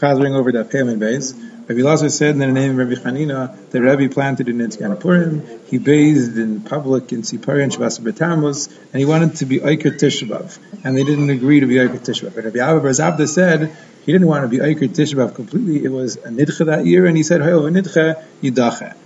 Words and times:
chazering 0.00 0.34
over 0.34 0.52
that 0.52 0.70
payment 0.70 0.98
base. 0.98 1.34
Rabbi 1.68 1.82
Lazar 1.82 2.08
said 2.08 2.30
in 2.30 2.38
the 2.38 2.46
name 2.48 2.72
of 2.72 2.78
Rabbi 2.78 3.00
Chanina 3.00 3.70
that 3.70 3.80
Rabbi 3.80 4.08
planted 4.08 4.48
in 4.48 4.58
Nityan. 4.58 5.68
He 5.68 5.78
bathed 5.78 6.36
in 6.36 6.62
public 6.62 7.12
in 7.12 7.22
Tzippori 7.22 7.62
and 7.62 7.72
B'Tammuz, 7.72 8.68
and 8.92 8.98
he 8.98 9.04
wanted 9.04 9.36
to 9.36 9.46
be 9.46 9.60
Eiker 9.60 9.92
Tishbav, 9.92 10.58
and 10.82 10.96
they 10.96 11.04
didn't 11.04 11.30
agree 11.30 11.60
to 11.60 11.66
be 11.66 11.76
Eiker 11.76 12.00
Tishbav. 12.00 12.34
But 12.34 12.44
Rabbi 12.44 12.58
Abba 12.58 12.80
Barzabda 12.80 13.28
said 13.28 13.76
he 14.04 14.12
didn't 14.12 14.26
want 14.26 14.42
to 14.42 14.48
be 14.48 14.58
Eiker 14.58 14.88
Tishbav 14.88 15.34
completely. 15.34 15.84
It 15.84 15.92
was 15.92 16.16
a 16.16 16.30
Nidcha 16.30 16.66
that 16.66 16.86
year, 16.86 17.06
and 17.06 17.16
he 17.16 17.22
said, 17.22 17.40
Hoyev 17.40 17.70
Nidcha 17.70 18.24
Yidacha. 18.42 18.96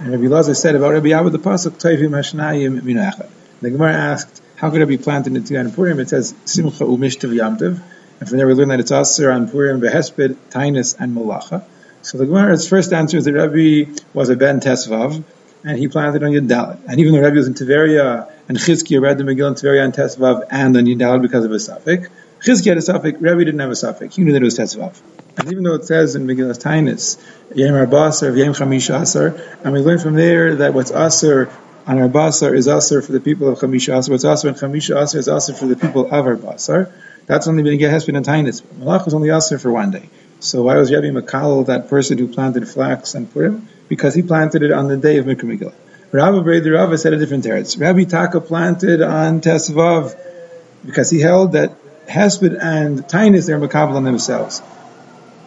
And 0.00 0.10
Rabbi 0.10 0.26
Lazar 0.26 0.54
said 0.54 0.74
about 0.74 0.92
Rabbi 0.94 1.10
Abba 1.10 1.30
the 1.30 1.38
pasuk 1.38 1.80
Toivim 1.80 2.10
Hashnayim 2.10 2.80
Minachad. 2.80 3.30
The 3.60 3.70
Gemara 3.70 3.92
asked, 3.92 4.42
how 4.56 4.70
could 4.70 4.80
it 4.80 4.88
be 4.88 4.98
planted 4.98 5.36
in 5.36 5.42
Nityan 5.42 5.72
Purim? 5.72 6.00
It 6.00 6.08
says 6.08 6.34
Simcha 6.46 6.84
Umishtav 6.84 7.32
Yamtiv. 7.32 7.80
And 8.20 8.28
from 8.28 8.38
there 8.38 8.46
we 8.46 8.54
learn 8.54 8.68
that 8.68 8.80
it's 8.80 8.92
Aser 8.92 9.30
on 9.30 9.48
Purim, 9.48 9.80
Behesped, 9.80 10.34
Tainus, 10.50 10.96
and 10.98 11.16
Malacha. 11.16 11.64
So 12.02 12.18
the 12.18 12.26
Gemara's 12.26 12.68
first 12.68 12.92
answer 12.92 13.16
is 13.16 13.24
that 13.24 13.34
Rabbi 13.34 14.00
was 14.14 14.28
a 14.28 14.36
Ben 14.36 14.60
Tesvav, 14.60 15.22
and 15.64 15.78
he 15.78 15.88
planted 15.88 16.22
on 16.22 16.30
Yadalit. 16.30 16.78
And 16.88 17.00
even 17.00 17.12
though 17.12 17.20
Rabbi 17.20 17.36
was 17.36 17.46
in 17.46 17.54
Tiveria, 17.54 18.30
and 18.48 18.56
Chizkiah 18.58 19.00
read 19.00 19.18
the 19.18 19.24
Megillah 19.24 19.48
in 19.48 19.54
Tiveria 19.54 19.84
and 19.84 19.92
Tesvav, 19.92 20.46
and 20.50 20.76
on 20.76 20.84
Yadalit 20.84 21.22
because 21.22 21.44
of 21.44 21.52
a 21.52 21.60
suffix, 21.60 22.08
Chizkiah 22.40 22.68
had 22.68 22.78
a 22.78 22.82
suffix, 22.82 23.20
Rabbi 23.20 23.40
didn't 23.40 23.60
have 23.60 23.70
a 23.70 23.76
suffix. 23.76 24.16
He 24.16 24.22
knew 24.22 24.32
that 24.32 24.42
it 24.42 24.44
was 24.44 24.58
Tesvav. 24.58 25.00
And 25.36 25.52
even 25.52 25.64
though 25.64 25.74
it 25.74 25.84
says 25.84 26.16
in 26.16 26.26
Megillah's 26.26 26.58
Tainus, 26.58 27.18
Yem 27.54 27.74
Arbasar, 27.74 28.36
Yem 28.36 28.52
Chamish 28.52 28.92
Asar, 28.94 29.40
and 29.62 29.72
we 29.72 29.80
learn 29.80 29.98
from 29.98 30.14
there 30.14 30.56
that 30.56 30.74
what's 30.74 30.90
Asar 30.90 31.50
on 31.88 31.96
Arbasar 31.96 32.54
is 32.54 32.66
Asar 32.66 33.00
for 33.00 33.12
the 33.12 33.20
people 33.20 33.48
of 33.48 33.58
Chamish 33.58 33.88
Asar, 33.88 34.12
what's 34.12 34.22
Asar 34.22 34.50
on 34.50 34.56
Chamish 34.56 34.94
Asar 34.94 35.18
is 35.18 35.26
Asar 35.26 35.56
for 35.56 35.64
the 35.64 35.74
people 35.74 36.04
of 36.04 36.24
Arbasar. 36.26 36.92
That's 37.24 37.48
only 37.48 37.62
been 37.62 37.78
get 37.78 37.90
Hesped 37.90 38.14
and 38.14 38.26
Tainus. 38.26 38.60
Malach 38.60 39.06
was 39.06 39.14
only 39.14 39.30
Asr 39.30 39.58
for 39.58 39.72
one 39.72 39.90
day. 39.90 40.10
So 40.38 40.64
why 40.64 40.76
was 40.76 40.92
Rabbi 40.92 41.06
Makal 41.06 41.64
that 41.66 41.88
person 41.88 42.18
who 42.18 42.28
planted 42.28 42.68
flax 42.68 43.14
and 43.14 43.32
Purim? 43.32 43.66
Because 43.88 44.14
he 44.14 44.20
planted 44.20 44.62
it 44.62 44.70
on 44.70 44.88
the 44.88 44.98
day 44.98 45.16
of 45.16 45.24
Mikra. 45.24 45.72
Rabbi 46.12 46.36
Breder 46.38 46.74
Rava 46.74 46.98
said 46.98 47.14
a 47.14 47.18
different 47.18 47.44
teretz. 47.44 47.80
Rabbi 47.80 48.04
Taka 48.04 48.42
planted 48.42 49.00
on 49.00 49.40
Tesvav 49.40 50.14
because 50.84 51.08
he 51.08 51.20
held 51.20 51.52
that 51.52 51.74
Hesped 52.06 52.58
and 52.60 52.98
Tainus 52.98 53.46
they're 53.46 53.58
Makabal 53.58 53.94
on 53.94 54.04
themselves. 54.04 54.60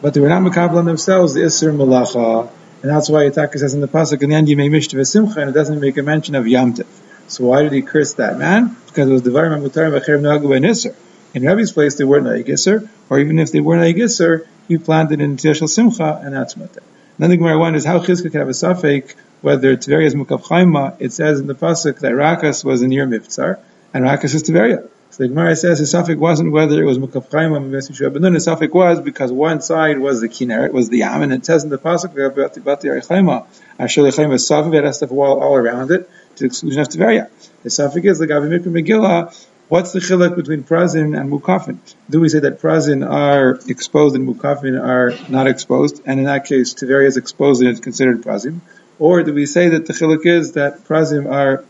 But 0.02 0.16
they 0.16 0.20
were 0.20 0.30
not 0.30 0.42
Makabal 0.42 0.78
on 0.78 0.86
themselves, 0.86 1.36
the 1.36 1.42
Isser 1.42 1.72
Malacha. 1.72 2.50
And 2.82 2.90
that's 2.90 3.10
why 3.10 3.30
Taka 3.30 3.60
says 3.60 3.74
in 3.74 3.82
the 3.82 3.88
Pasuk, 3.88 4.24
in 4.24 4.30
the 4.30 4.36
end 4.36 4.50
you 4.50 4.58
may 4.58 4.70
mishtav 4.70 5.06
simcha, 5.06 5.40
and 5.40 5.50
it 5.50 5.54
doesn't 5.54 5.80
make 5.80 5.98
a 5.98 6.04
mention 6.04 6.36
of 6.36 6.46
Yamtiv. 6.46 6.88
So 7.28 7.46
why 7.46 7.64
did 7.64 7.72
he 7.72 7.82
curse 7.82 8.16
that 8.16 8.38
man? 8.38 8.76
Because 8.88 9.10
it 9.10 9.14
was 9.14 9.22
Devarim 9.22 9.62
Mutarim 9.62 9.98
V'cherim 10.00 10.22
Nagu 10.22 10.48
Isser. 10.60 10.96
In 11.34 11.44
Rabbi's 11.44 11.72
place, 11.72 11.96
they 11.96 12.04
weren't 12.04 12.26
Naigisser, 12.26 12.90
or 13.10 13.20
even 13.20 13.40
if 13.40 13.52
they 13.52 13.60
weren't 13.60 13.84
Naigisser, 13.84 14.48
he 14.68 14.78
planted 14.78 15.22
in 15.22 15.38
Tishal 15.38 15.70
Simcha, 15.70 16.20
and 16.24 16.34
that's 16.34 16.58
mutter. 16.58 16.84
Then 17.20 17.30
the 17.30 17.38
Gemara 17.38 17.60
wonders 17.60 17.86
how 17.86 18.00
Chizka 18.00 18.24
could 18.24 18.40
have 18.40 18.50
a 18.50 18.54
suffix 18.54 19.16
whether 19.42 19.76
Tveria 19.76 20.06
is 20.06 20.16
Mukav 20.16 20.44
Chaima. 20.44 20.96
It 21.00 21.12
says 21.12 21.40
in 21.40 21.48
the 21.48 21.56
pasuk 21.56 22.00
that 22.00 22.14
Rakas 22.14 22.64
was 22.64 22.82
in 22.82 22.92
year 22.92 23.08
Miftzar, 23.08 23.60
and 23.94 24.06
Rakas 24.06 24.36
is 24.36 24.44
Tveria. 24.44 24.88
So 25.12 25.24
the 25.24 25.28
Gemara 25.28 25.58
says 25.58 25.80
the 25.80 25.86
suffix 25.86 26.18
wasn't 26.18 26.54
whether 26.54 26.82
it 26.82 26.86
was 26.86 26.98
Mukav 26.98 27.28
Chaima, 27.30 28.14
but 28.14 28.22
then 28.22 28.34
the 28.34 28.40
suffix 28.40 28.74
was 28.74 29.02
because 29.02 29.30
one 29.30 29.62
side 29.62 30.00
was 30.00 30.22
the 30.22 30.30
Kinneret, 30.30 30.72
was 30.72 30.88
the 30.88 31.00
Yam, 31.00 31.22
and 31.22 31.34
it 31.34 31.46
says 31.46 31.66
in 31.66 31.70
the 31.70 31.78
pasuk 31.78 32.12
about 32.14 32.54
the 32.54 32.62
Chaima, 32.62 33.46
Asher 33.78 34.04
Chaima 34.04 34.36
Safik, 34.36 34.74
it 34.74 34.86
has 34.86 35.00
to 35.00 35.06
have 35.06 35.12
a 35.12 35.14
wall 35.14 35.42
all 35.42 35.56
around 35.56 35.92
it 35.92 36.10
to 36.38 36.46
exclusion 36.46 36.80
of 36.80 36.88
Tveria. 36.88 37.30
The 37.64 37.70
suffix 37.70 38.08
is 38.08 38.20
the 38.20 38.28
Gavi 38.28 38.48
Mikra 38.58 38.72
Megillah, 38.72 39.48
What's 39.72 39.94
the 39.94 40.00
chilek 40.00 40.36
between 40.36 40.64
prazin 40.64 41.18
and 41.18 41.32
mukafin? 41.32 41.78
Do 42.10 42.20
we 42.20 42.28
say 42.28 42.40
that 42.40 42.60
prazin 42.60 43.10
are 43.10 43.58
exposed 43.70 44.18
and 44.18 44.28
mukafin 44.28 44.78
are 44.78 45.14
not 45.30 45.48
exposed? 45.48 46.02
And 46.06 46.20
in 46.20 46.26
that 46.26 46.44
case, 46.44 46.74
Tiveria 46.74 47.08
is 47.08 47.16
exposed 47.16 47.62
and 47.62 47.70
it's 47.70 47.80
considered 47.80 48.22
prazim. 48.22 48.60
Or 49.00 49.24
do 49.24 49.34
we 49.34 49.46
say 49.46 49.70
that 49.70 49.86
the 49.86 49.94
chilek 49.94 50.26
is 50.26 50.52
that 50.54 50.84
prazim 50.84 51.32
are 51.32 51.64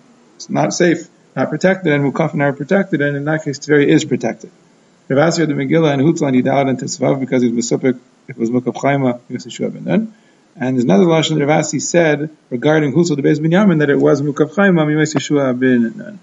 not 0.49 0.73
safe, 0.73 1.09
not 1.35 1.49
protected, 1.49 1.91
and 1.93 2.03
mukafin 2.03 2.41
are 2.41 2.53
protected, 2.53 3.01
and 3.01 3.17
in 3.17 3.25
that 3.25 3.43
case, 3.43 3.59
Tiveria 3.59 3.87
is 3.87 4.05
protected? 4.05 4.51
Rav 5.09 5.29
Asir 5.29 5.45
the 5.45 5.53
Megillah 5.53 5.93
and 5.93 6.01
Hutzlan 6.01 6.33
he 6.33 6.41
died 6.41 6.67
in 6.67 6.77
Tesvav 6.77 7.19
because 7.19 7.41
he 7.41 7.49
was 7.49 7.69
Mesupik, 7.71 7.99
it 8.27 8.37
was 8.37 8.49
Mukav 8.49 8.75
Chaima, 8.75 9.19
because 9.27 9.45
Yeshua 9.45 9.73
ben. 9.73 10.13
And 10.55 10.75
there's 10.75 10.83
another 10.83 11.05
lashon 11.05 11.39
Rav 11.39 11.49
Asi 11.49 11.79
said 11.79 12.29
regarding 12.49 12.93
Hutzal 12.93 13.15
the 13.15 13.21
Beis 13.21 13.39
Binyamin 13.39 13.79
that 13.79 13.89
it 13.89 13.97
was 13.97 14.21
Mukav 14.21 14.53
Chaima, 14.53 14.85
Yeshua 14.85 15.57
ben 15.59 15.97
Nun. 15.97 16.19